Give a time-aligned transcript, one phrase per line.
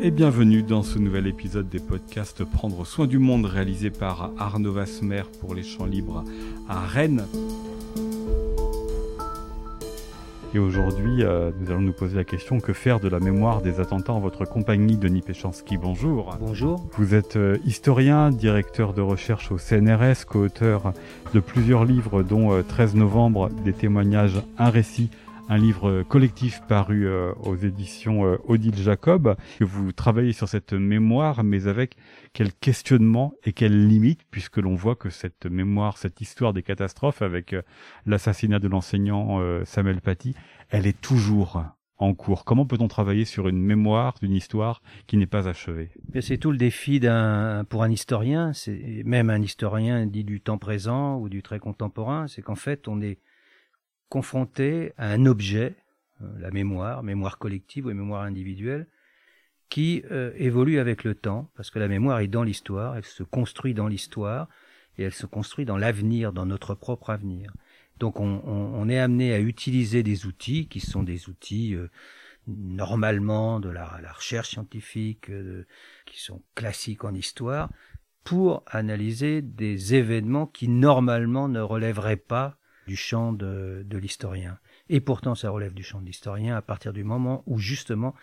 [0.00, 4.72] et bienvenue dans ce nouvel épisode des podcasts Prendre soin du monde réalisé par Arnaud
[4.72, 6.24] Vasmer pour les champs libres
[6.68, 7.24] à Rennes.
[10.54, 13.80] Et aujourd'hui, euh, nous allons nous poser la question que faire de la mémoire des
[13.80, 15.76] attentats en votre compagnie, Denis Péchanski?
[15.76, 16.36] Bonjour.
[16.40, 16.86] Bonjour.
[16.96, 20.92] Vous êtes euh, historien, directeur de recherche au CNRS, co-auteur
[21.34, 25.10] de plusieurs livres, dont 13 euh, novembre, des témoignages, un récit
[25.48, 30.74] un livre collectif paru euh, aux éditions euh, Odile Jacob, que vous travaillez sur cette
[30.74, 31.96] mémoire, mais avec
[32.34, 37.22] quel questionnement et quelles limites, puisque l'on voit que cette mémoire, cette histoire des catastrophes
[37.22, 37.62] avec euh,
[38.04, 40.34] l'assassinat de l'enseignant Samuel Paty,
[40.68, 41.62] elle est toujours
[41.96, 42.44] en cours.
[42.44, 45.90] Comment peut-on travailler sur une mémoire d'une histoire qui n'est pas achevée?
[46.20, 50.58] C'est tout le défi d'un pour un historien, c'est même un historien dit du temps
[50.58, 53.18] présent ou du très contemporain, c'est qu'en fait on est
[54.08, 55.76] confronté à un objet,
[56.22, 58.86] euh, la mémoire, mémoire collective ou mémoire individuelle,
[59.68, 63.22] qui euh, évolue avec le temps, parce que la mémoire est dans l'histoire, elle se
[63.22, 64.48] construit dans l'histoire,
[64.96, 67.52] et elle se construit dans l'avenir, dans notre propre avenir.
[67.98, 71.88] Donc on, on, est amené à utiliser des outils qui sont des outils euh,
[72.46, 75.30] normalement de la, la recherche scientifique,
[76.06, 77.70] qui sont classiques en histoire,
[78.24, 82.57] pour analyser des événements qui normalement ne relèveraient pas
[82.88, 84.58] du champ de, l'historien.
[84.88, 88.14] Et pourtant, ça relève du champ de l'historien à partir du moment où justement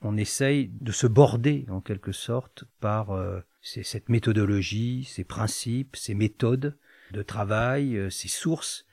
[0.00, 6.14] on essaye de se border en quelque sorte par euh, cette méthodologie, ces principes, ces
[6.14, 6.78] méthodes
[7.10, 8.86] de travail, euh, ces sources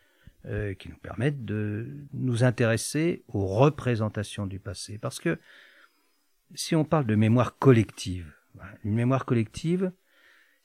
[0.46, 4.98] euh, qui nous permettent de nous intéresser aux représentations du passé.
[4.98, 5.40] Parce que
[6.56, 8.34] si on parle de mémoire collective,
[8.84, 9.92] une mémoire collective,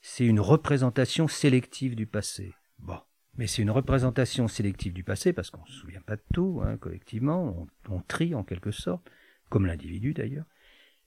[0.01, 2.55] c'est une représentation sélective du passé.
[2.79, 2.99] Bon,
[3.37, 6.61] mais c'est une représentation sélective du passé, parce qu'on ne se souvient pas de tout,
[6.63, 9.09] hein, collectivement, on, trie en quelque sorte,
[9.49, 10.45] comme l'individu d'ailleurs.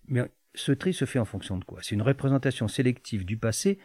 [0.08, 1.80] Mais ce tri se fait en fonction de quoi?
[1.82, 3.78] C'est une représentation sélective du passé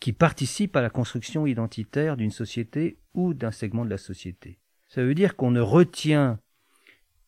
[0.00, 4.58] qui participe à la construction identitaire d'une société ou d'un segment de la société.
[4.88, 6.40] Ça veut dire qu'on ne retient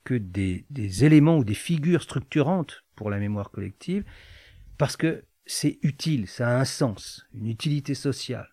[0.04, 4.04] que des, des éléments ou des figures structurantes pour la mémoire collective,
[4.78, 8.48] parce que c'est utile, ça a un sens, une utilité sociale,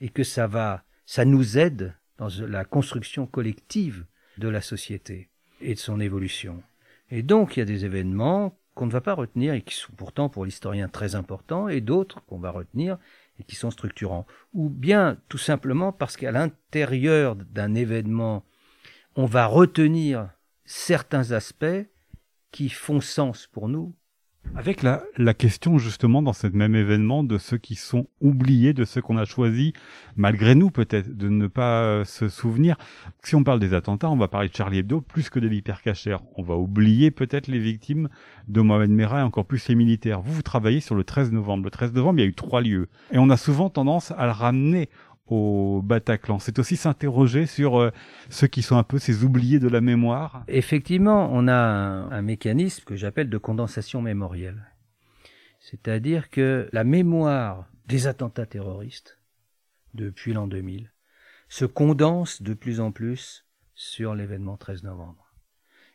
[0.00, 4.06] et que ça va ça nous aide dans la construction collective
[4.38, 5.28] de la société
[5.60, 6.62] et de son évolution.
[7.10, 9.92] Et donc il y a des événements qu'on ne va pas retenir et qui sont
[9.92, 12.96] pourtant pour l'historien très importants, et d'autres qu'on va retenir
[13.38, 14.26] et qui sont structurants.
[14.54, 18.42] Ou bien tout simplement parce qu'à l'intérieur d'un événement,
[19.14, 20.30] on va retenir
[20.64, 21.84] certains aspects
[22.52, 23.94] qui font sens pour nous
[24.54, 28.84] avec la, la, question justement dans ce même événement de ceux qui sont oubliés, de
[28.84, 29.72] ceux qu'on a choisi,
[30.16, 32.76] malgré nous peut-être, de ne pas euh, se souvenir.
[33.22, 36.20] Si on parle des attentats, on va parler de Charlie Hebdo plus que de l'hypercachère.
[36.36, 38.08] On va oublier peut-être les victimes
[38.48, 40.20] de Mohamed Merah et encore plus les militaires.
[40.20, 41.64] Vous, vous travaillez sur le 13 novembre.
[41.64, 42.88] Le 13 novembre, il y a eu trois lieux.
[43.10, 44.90] Et on a souvent tendance à le ramener
[45.26, 46.38] au Bataclan.
[46.38, 47.90] C'est aussi s'interroger sur euh,
[48.28, 50.44] ceux qui sont un peu ces oubliés de la mémoire.
[50.48, 54.66] Effectivement, on a un, mécanisme que j'appelle de condensation mémorielle.
[55.60, 59.18] C'est-à-dire que la mémoire des attentats terroristes,
[59.94, 60.90] depuis l'an 2000,
[61.48, 65.34] se condense de plus en plus sur l'événement 13 novembre,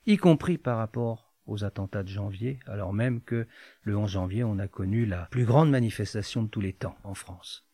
[0.06, 3.48] y compris par rapport aux attentats de janvier, alors même que
[3.82, 7.14] le 11 janvier, on a connu la plus grande manifestation de tous les temps en
[7.14, 7.67] France.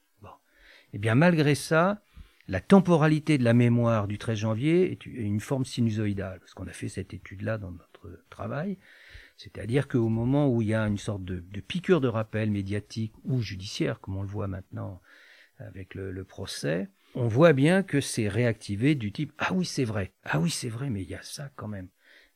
[0.93, 2.03] Eh bien, malgré ça,
[2.47, 6.73] la temporalité de la mémoire du 13 janvier est une forme sinusoïdale, parce qu'on a
[6.73, 8.77] fait cette étude-là dans notre travail.
[9.37, 13.41] C'est-à-dire qu'au moment où il y a une sorte de, piqûre de rappel médiatique ou
[13.41, 15.01] judiciaire, comme on le voit maintenant
[15.57, 20.13] avec le, procès, on voit bien que c'est réactivé du type Ah oui, c'est vrai,
[20.23, 21.89] ah oui, c'est vrai, mais il y a ça quand même.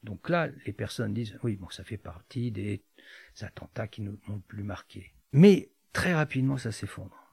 [0.03, 2.83] Donc là, les personnes disent Oui, bon, ça fait partie des
[3.41, 5.13] attentats qui nous ont plus marqués.
[5.31, 7.26] Mais très rapidement, ça s'effondre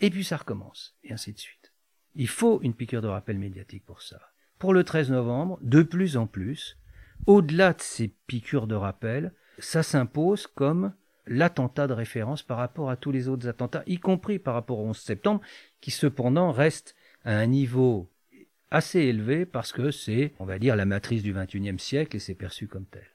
[0.00, 1.72] et puis ça recommence, et ainsi de suite.
[2.14, 4.20] Il faut une piqûre de rappel médiatique pour ça.
[4.58, 6.78] Pour le 13 novembre, de plus en plus,
[7.26, 10.94] au-delà de ces piqûres de rappel, ça s'impose comme
[11.26, 14.88] l'attentat de référence par rapport à tous les autres attentats, y compris par rapport au
[14.88, 15.40] 11 septembre,
[15.80, 18.10] qui cependant reste à un niveau
[18.70, 22.34] assez élevé parce que c'est, on va dire, la matrice du XXIe siècle et c'est
[22.34, 23.06] perçu comme tel.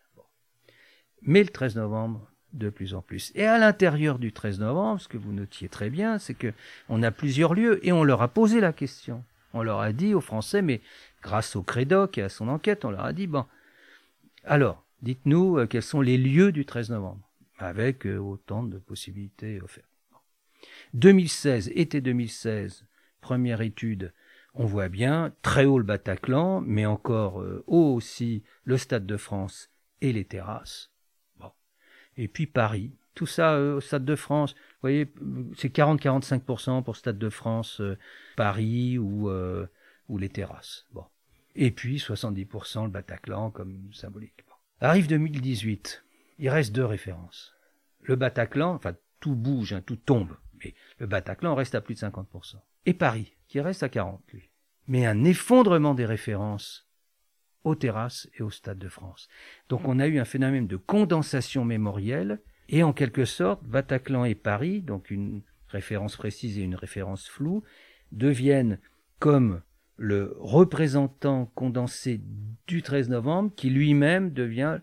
[1.21, 3.31] Mais le 13 novembre, de plus en plus.
[3.35, 6.53] Et à l'intérieur du 13 novembre, ce que vous notiez très bien, c'est que
[6.89, 9.23] on a plusieurs lieux et on leur a posé la question.
[9.53, 10.81] On leur a dit aux Français, mais
[11.21, 13.45] grâce au Crédoc et à son enquête, on leur a dit bon,
[14.43, 19.61] alors, dites-nous euh, quels sont les lieux du 13 novembre, avec euh, autant de possibilités
[19.61, 19.87] offertes.
[20.93, 22.85] 2016, été 2016,
[23.21, 24.13] première étude,
[24.53, 29.17] on voit bien très haut le Bataclan, mais encore euh, haut aussi le Stade de
[29.17, 29.69] France
[30.01, 30.91] et les terrasses.
[32.17, 32.91] Et puis Paris.
[33.13, 34.53] Tout ça au Stade de France.
[34.53, 35.11] Vous voyez,
[35.55, 37.81] c'est 40-45% pour Stade de France,
[38.35, 39.29] Paris ou,
[40.09, 40.85] ou les terrasses.
[40.91, 41.05] Bon.
[41.55, 44.43] Et puis 70% le Bataclan comme symbolique.
[44.81, 46.03] Arrive 2018.
[46.39, 47.55] Il reste deux références.
[48.01, 51.99] Le Bataclan, enfin tout bouge, hein, tout tombe, mais le Bataclan reste à plus de
[51.99, 52.57] 50%.
[52.85, 54.49] Et Paris, qui reste à 40, lui.
[54.87, 56.84] Mais un effondrement des références
[57.65, 59.27] aux terrasses et au Stade de France.
[59.67, 62.39] Donc on a eu un phénomène de condensation mémorielle,
[62.69, 67.63] et en quelque sorte, Bataclan et Paris, donc une référence précise et une référence floue,
[68.11, 68.79] deviennent
[69.19, 69.61] comme
[69.97, 72.21] le représentant condensé
[72.67, 74.79] du 13 novembre, qui lui-même devient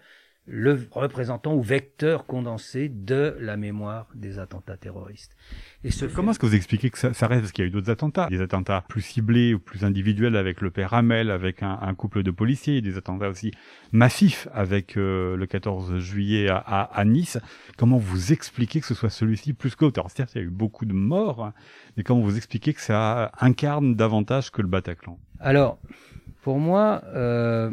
[0.47, 5.37] le représentant ou vecteur condensé de la mémoire des attentats terroristes.
[5.85, 7.71] Et ce Comment est-ce que vous expliquez que ça, reste Parce qu'il y a eu
[7.71, 11.95] d'autres attentats, des attentats plus ciblés ou plus individuels avec le père Hamel, avec un,
[11.95, 13.53] couple de policiers, des attentats aussi
[13.93, 17.39] massifs avec euh, le 14 juillet à, Nice.
[17.79, 20.51] Comment vous expliquez que ce soit celui-ci plus que Alors certes, il y a eu
[20.51, 21.55] beaucoup de morts, hein,
[21.97, 25.21] mais comment vous expliquez que ça incarne davantage que le Bataclan?
[25.39, 25.79] Alors,
[26.43, 27.03] pour moi...
[27.15, 27.71] Euh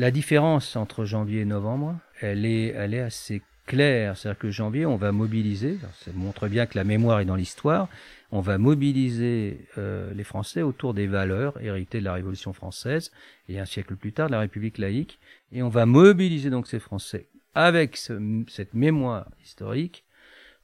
[0.00, 4.16] la différence entre janvier et novembre, elle est, assez claire.
[4.16, 7.86] C'est-à-dire que janvier, on va mobiliser, ça montre bien que la mémoire est dans l'histoire,
[8.32, 13.12] on va mobiliser euh, les Français autour des valeurs héritées de la Révolution française
[13.48, 15.18] et un siècle plus tard de la République laïque,
[15.52, 20.04] et on va mobiliser donc ces Français avec cette mémoire historique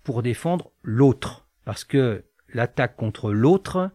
[0.03, 2.25] pour défendre l'autre, parce que
[2.55, 3.91] l'attaque contre l'autre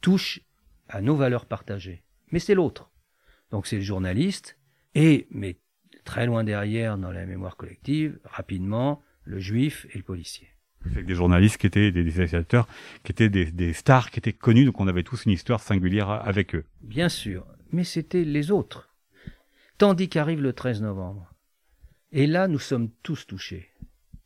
[0.00, 0.40] touche
[0.88, 2.02] à nos valeurs partagées.
[2.30, 2.90] Mais c'est l'autre.
[3.50, 4.55] Donc c'est le journaliste,
[4.96, 5.58] et, mais
[6.04, 10.48] très loin derrière, dans la mémoire collective, rapidement, le juif et le policier.
[10.86, 12.66] Avec des journalistes qui étaient des dessinateur,
[13.04, 16.54] qui étaient des, stars, qui étaient connus, donc on avait tous une histoire singulière avec
[16.54, 16.64] eux.
[16.80, 18.94] Bien sûr, mais c'était les autres.
[19.76, 21.30] Tandis qu'arrive le 13 novembre.
[22.12, 23.68] Et là, nous sommes tous touchés,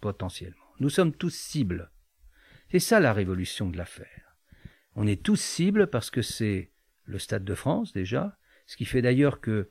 [0.01, 0.57] potentiellement.
[0.79, 1.91] Nous sommes tous cibles.
[2.71, 4.37] C'est ça la révolution de l'affaire.
[4.95, 6.71] On est tous cibles parce que c'est
[7.07, 9.71] le Stade de France déjà, ce qui fait d'ailleurs que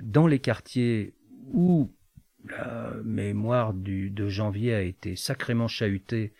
[0.00, 1.14] dans les quartiers
[1.52, 1.92] où
[2.48, 6.32] la mémoire du, de janvier a été sacrément chahutée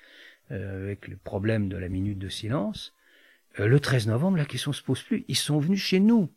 [0.50, 2.94] euh, avec le problème de la minute de silence,
[3.58, 5.24] euh, le 13 novembre, la question se pose plus.
[5.28, 6.32] Ils sont venus chez nous,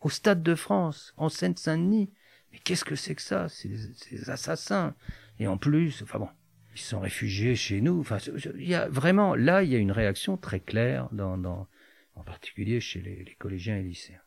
[0.00, 2.12] au Stade de France, en Seine-Saint-Denis.
[2.52, 3.70] Mais qu'est-ce que c'est que ça C'est
[4.10, 4.94] des assassins?
[5.38, 6.28] Et en plus, enfin bon,
[6.74, 8.00] ils sont réfugiés chez nous.
[8.00, 8.18] Enfin,
[8.56, 11.66] il y a vraiment, là, il y a une réaction très claire, dans, dans
[12.14, 14.20] en particulier chez les, les collégiens et lycéens.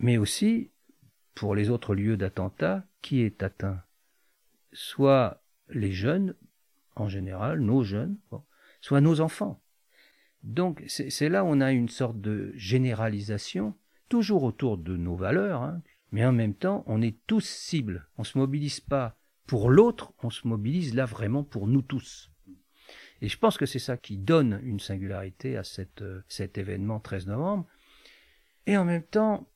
[0.00, 0.70] Mais aussi,
[1.36, 3.82] pour les autres lieux d'attentat, qui est atteint
[4.72, 6.34] Soit les jeunes,
[6.96, 8.16] en général, nos jeunes,
[8.80, 9.60] soit nos enfants.
[10.42, 13.74] Donc c'est là où on a une sorte de généralisation,
[14.08, 18.08] toujours autour de nos valeurs, hein, mais en même temps, on est tous cibles.
[18.16, 19.16] On ne se mobilise pas
[19.46, 22.30] pour l'autre, on se mobilise là vraiment pour nous tous.
[23.20, 25.62] Et je pense que c'est ça qui donne une singularité à
[26.00, 27.66] euh, cet événement 13 novembre.
[28.66, 29.46] Et en même temps,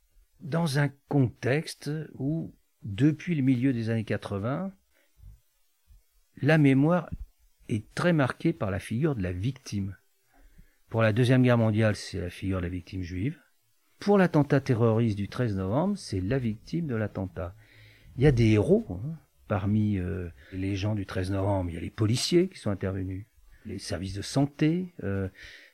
[0.41, 4.73] dans un contexte où, depuis le milieu des années 80,
[6.43, 7.11] la mémoire
[7.69, 9.97] est très marquée par la figure de la victime.
[10.89, 13.39] Pour la Deuxième Guerre mondiale, c'est la figure de la victime juive.
[13.99, 17.55] Pour l'attentat terroriste du 13 novembre, c'est la victime de l'attentat.
[18.17, 19.17] Il y a des héros hein.
[19.47, 21.71] parmi euh, les gens du 13 novembre.
[21.71, 23.27] Il y a les policiers qui sont intervenus,
[23.67, 24.95] les services de santé.
[25.05, 25.29] Euh,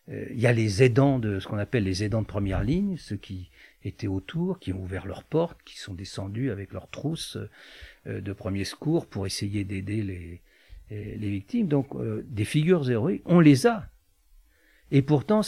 [0.09, 2.97] euh, il y a les aidants de ce qu'on appelle les aidants de première ligne,
[2.99, 3.51] ceux qui
[3.87, 7.39] étaient autour, qui ont ouvert leurs portes, qui sont descendus avec leurs trousses
[8.07, 10.43] euh, de premier secours pour essayer d'aider les,
[10.91, 11.69] les victimes.
[11.69, 13.89] Donc euh, des figures héroïques, on les a.
[14.91, 15.41] Et pourtant,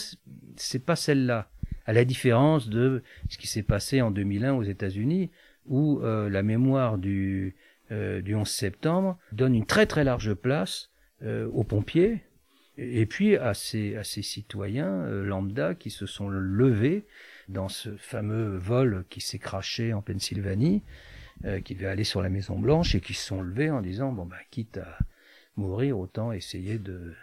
[0.55, 1.49] c'est pas celle-là.
[1.85, 5.31] À la différence de ce qui s'est passé en 2001 aux États-Unis,
[5.65, 7.55] où euh, la mémoire du,
[7.89, 10.91] du 11 septembre donne une très très large place
[11.21, 12.21] aux pompiers,
[12.77, 17.05] et puis à ces, à ces citoyens lambda qui se sont levés
[17.49, 20.83] dans ce fameux vol qui s'est craché en Pennsylvanie,
[21.45, 24.11] euh, qui devait aller sur la Maison Blanche et qui se sont levés en disant
[24.11, 24.97] bon ben quitte à
[25.55, 27.13] mourir autant essayer de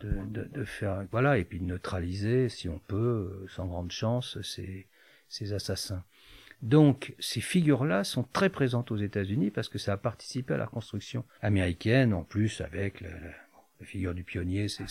[0.00, 4.40] de, de, faire voilà et puis de neutraliser si on peut euh, sans grande chance
[4.42, 4.86] ces
[5.28, 6.04] ces assassins.
[6.62, 10.66] Donc ces figures-là sont très présentes aux États-Unis parce que ça a participé à la
[10.66, 14.68] construction américaine en plus avec la, la figure du pionnier.
[14.68, 14.84] C'est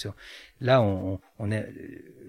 [0.59, 1.73] là on, on est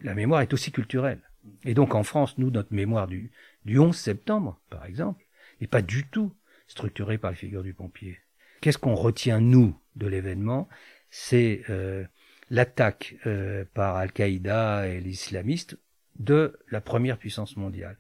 [0.03, 1.21] la mémoire est aussi culturelle.
[1.65, 3.31] Et donc en France, nous, notre mémoire du,
[3.65, 5.25] du 11 septembre, par exemple,
[5.61, 6.33] n'est pas du tout
[6.67, 8.19] structurée par les figures du pompier.
[8.61, 10.69] Qu'est-ce qu'on retient, nous, de l'événement?
[11.11, 12.05] C'est euh,
[12.51, 15.79] l'attaque euh, par Al-Qaïda et les islamistes
[16.19, 17.97] de la première puissance mondiale.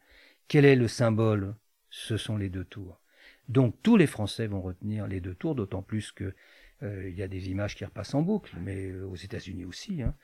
[0.48, 1.54] Quel est le symbole?
[1.90, 3.00] Ce sont les deux tours.
[3.48, 6.34] Donc tous les Français vont retenir les deux tours, d'autant plus que
[6.80, 10.00] il y a des images qui repassent en boucle, mais aux États-Unis aussi.
[10.00, 10.14] Hein.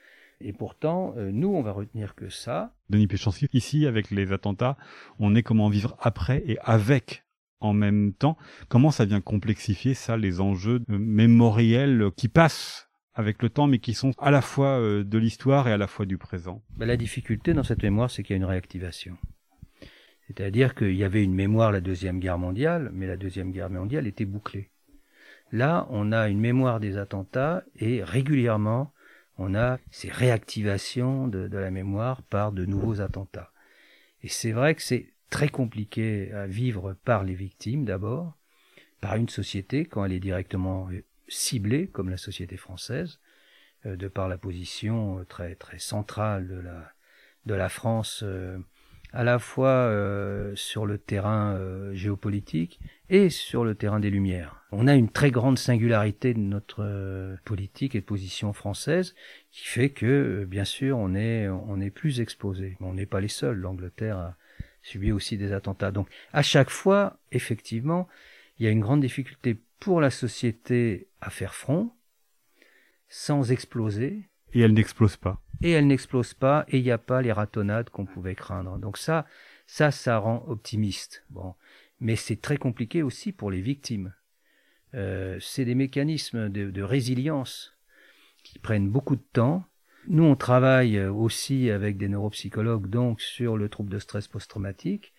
[0.40, 2.74] Et pourtant, nous, on va retenir que ça.
[2.90, 4.76] Denis Péchancy, ici, avec les attentats,
[5.18, 7.24] on est comment vivre après et avec
[7.60, 8.36] en même temps.
[8.68, 13.94] Comment ça vient complexifier ça, les enjeux mémoriels qui passent avec le temps, mais qui
[13.94, 16.62] sont à la fois euh, de l'histoire et à la fois du présent?
[16.76, 19.16] Ben, La difficulté dans cette mémoire, c'est qu'il y a une réactivation.
[20.26, 24.06] C'est-à-dire qu'il y avait une mémoire la Deuxième Guerre mondiale, mais la Deuxième Guerre mondiale
[24.06, 24.70] était bouclée.
[25.52, 28.92] Là, on a une mémoire des attentats et régulièrement,
[29.38, 33.50] on a ces réactivations de, de la mémoire par de nouveaux attentats.
[34.22, 38.36] Et c'est vrai que c'est très compliqué à vivre par les victimes d'abord,
[39.00, 40.88] par une société quand elle est directement
[41.28, 43.18] ciblée, comme la société française,
[43.86, 46.92] euh, de par la position euh, très très centrale de la
[47.46, 48.58] de la France, euh,
[49.14, 49.90] à la fois
[50.54, 51.59] sur le terrain
[51.92, 54.64] géopolitique et sur le terrain des Lumières.
[54.73, 59.14] On a une très grande singularité de notre politique et de position française
[59.52, 62.76] qui fait que, bien sûr, on est on est plus exposé.
[62.80, 63.56] On n'est pas les seuls.
[63.56, 64.37] L'Angleterre a
[64.83, 65.92] subi aussi des attentats.
[65.92, 68.09] Donc à chaque fois, effectivement,
[68.59, 71.92] il y a une grande difficulté pour la société à faire front
[73.09, 74.28] sans exploser.
[74.54, 75.40] Et elle n'explose pas.
[75.62, 78.78] Et elle n'explose pas et il n'y a pas les ratonnades qu'on pouvait craindre.
[78.78, 79.26] Donc ça,
[79.66, 81.25] ça, ça rend optimiste.
[81.30, 81.54] Bon,
[82.00, 84.14] mais c'est très compliqué aussi pour les victimes.
[84.94, 87.75] Euh, c'est des mécanismes de, résilience
[88.44, 89.64] qui prennent beaucoup de temps
[90.06, 95.14] nous, on travaille aussi avec des neuropsychologues donc sur le trouble de stress post-traumatique,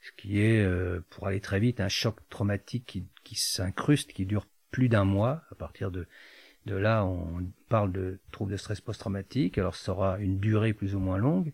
[0.00, 4.46] ce qui est, euh, pour aller très vite, un choc traumatique qui s'incruste, qui dure
[4.70, 5.42] plus d'un mois.
[5.50, 6.06] À partir de,
[6.66, 9.58] de là, on parle de trouble de stress post-traumatique.
[9.58, 11.52] Alors, ça aura une durée plus ou moins longue.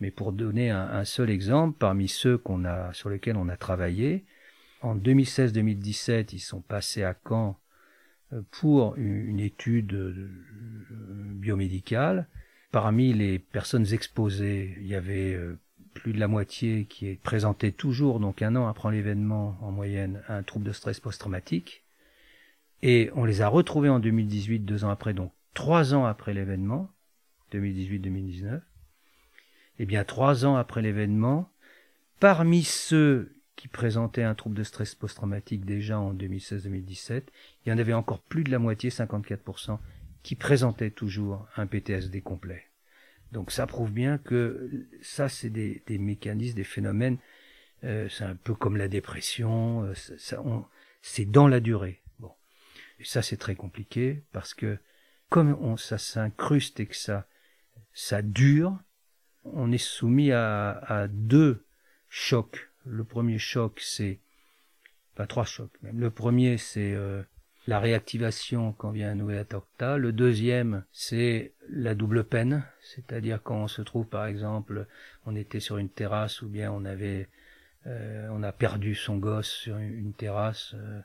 [0.00, 4.24] Mais pour donner un, seul exemple, parmi ceux qu'on a, sur lesquels on a travaillé,
[4.80, 7.56] en 2016-2017, ils sont passés à Caen
[8.50, 10.28] pour une étude euh,
[10.90, 12.26] biomédicale.
[12.72, 15.58] Parmi les personnes exposées, il y avait euh,
[15.94, 20.42] plus de la moitié qui présentait toujours, donc un an après l'événement en moyenne, un
[20.42, 21.81] trouble de stress post-traumatique.
[22.82, 26.90] Et on les a retrouvés en 2018, deux ans après, donc trois ans après l'événement,
[27.52, 28.60] 2018-2019.
[29.78, 31.50] Eh bien, trois ans après l'événement,
[32.20, 37.22] parmi ceux qui présentaient un trouble de stress post-traumatique déjà en 2016-2017,
[37.64, 39.78] il y en avait encore plus de la moitié, 54%,
[40.22, 42.64] qui présentaient toujours un PTSD complet.
[43.30, 47.18] Donc ça prouve bien que ça, c'est des, mécanismes, des phénomènes,
[47.84, 50.42] euh, c'est un peu comme la dépression, euh, ça,
[51.00, 52.01] c'est dans la durée.
[53.02, 54.78] Et ça, c'est très compliqué parce que
[55.28, 57.26] comme on, ça s'incruste et que ça,
[57.92, 58.78] ça dure,
[59.44, 61.64] on est soumis à, à deux
[62.08, 64.18] chocs le premier choc, c'est
[65.14, 65.98] pas trois chocs même.
[65.98, 67.22] Le premier, c'est euh,
[67.66, 69.98] la réactivation quand vient un nouvel attentat.
[69.98, 74.86] Le deuxième, c'est la double peine, c'est-à-dire quand on se trouve, par exemple,
[75.26, 77.28] on était sur une terrasse ou bien on avait,
[77.86, 81.00] euh, on a perdu son gosse sur une, terrasse euh,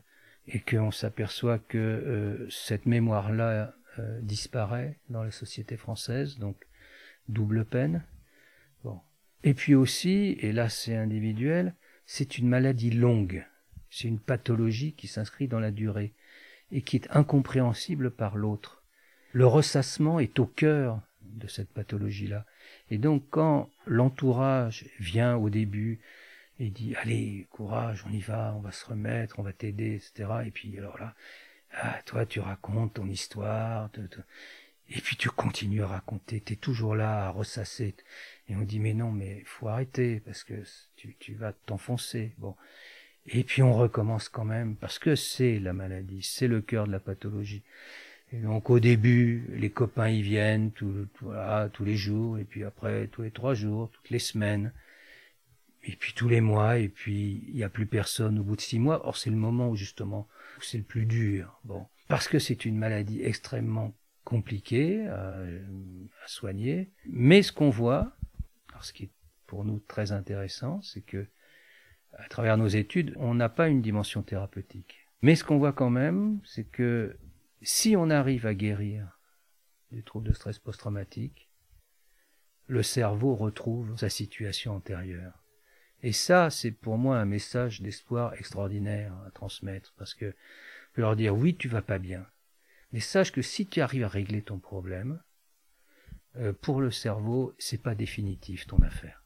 [0.48, 3.74] et qu'on s'aperçoit que cette mémoire-là
[4.22, 6.56] disparaît dans la société française, donc
[7.30, 8.04] double peine.
[9.44, 11.76] Et puis aussi, et là c'est individuel,
[12.06, 13.46] c'est une maladie longue,
[13.90, 16.14] c'est une pathologie qui s'inscrit dans la durée
[16.72, 18.84] et qui est incompréhensible par l'autre.
[19.32, 22.46] Le ressassement est au cœur de cette pathologie-là.
[22.90, 26.00] Et donc quand l'entourage vient au début
[26.60, 30.30] et dit allez courage on y va on va se remettre on va t'aider etc
[30.46, 31.14] et puis alors là
[31.74, 33.90] ah, toi tu racontes ton histoire
[34.90, 37.96] et puis tu continues à raconter tu es toujours là à ressasser
[38.50, 40.54] et on dit mais non, mais faut arrêter parce que
[40.96, 42.34] tu, tu vas t'enfoncer.
[42.38, 42.56] Bon.
[43.26, 46.92] Et puis on recommence quand même parce que c'est la maladie, c'est le cœur de
[46.92, 47.64] la pathologie.
[48.32, 52.64] Et donc au début, les copains y viennent tout, voilà, tous les jours, et puis
[52.64, 54.72] après tous les trois jours, toutes les semaines,
[55.88, 58.62] et puis tous les mois, et puis il n'y a plus personne au bout de
[58.62, 59.08] six mois.
[59.08, 60.28] Or c'est le moment où justement
[60.58, 61.60] où c'est le plus dur.
[61.64, 66.92] Bon, parce que c'est une maladie extrêmement compliquée à, à soigner.
[67.06, 68.18] Mais ce qu'on voit,
[68.82, 69.12] ce qui est
[69.46, 71.26] pour nous très intéressant, c'est que
[72.14, 75.08] à travers nos études, on n'a pas une dimension thérapeutique.
[75.22, 77.18] Mais ce qu'on voit quand même, c'est que
[77.62, 79.20] si on arrive à guérir
[79.92, 81.50] des troubles de stress post-traumatique,
[82.68, 85.47] le cerveau retrouve sa situation antérieure.
[86.04, 90.34] Et ça, c'est pour moi un message d'espoir extraordinaire à transmettre, parce que
[90.94, 92.26] peux leur dire oui, tu vas pas bien,
[92.92, 95.20] mais sache que si tu arrives à régler ton problème,
[96.38, 99.24] euh, pour le cerveau, c'est pas définitif ton affaire.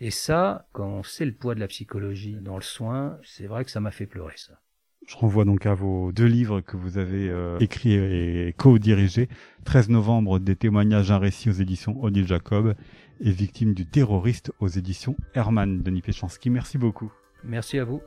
[0.00, 3.64] Et ça, quand on sait le poids de la psychologie dans le soin, c'est vrai
[3.64, 4.60] que ça m'a fait pleurer ça.
[5.06, 9.28] Je renvoie donc à vos deux livres que vous avez euh, écrits et co-dirigés.
[9.64, 12.74] 13 novembre, des témoignages, un récit aux éditions Odile Jacob
[13.20, 15.82] et Victime du terroriste aux éditions Hermann.
[15.82, 17.12] Denis Péchanski, merci beaucoup.
[17.44, 18.00] Merci à vous.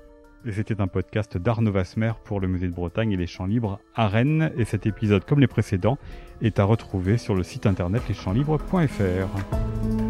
[0.46, 3.80] Et c'était un podcast d'Arnaud Vasmer pour le Musée de Bretagne et les Champs Libres
[3.94, 4.52] à Rennes.
[4.58, 5.98] Et cet épisode, comme les précédents,
[6.42, 10.01] est à retrouver sur le site internet leschampslibres.fr.